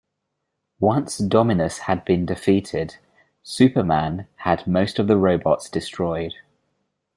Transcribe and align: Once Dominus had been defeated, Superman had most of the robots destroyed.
Once 0.79 1.19
Dominus 1.19 1.77
had 1.77 2.03
been 2.05 2.25
defeated, 2.25 2.97
Superman 3.43 4.25
had 4.37 4.65
most 4.65 4.97
of 4.97 5.05
the 5.05 5.15
robots 5.15 5.69
destroyed. 5.69 6.33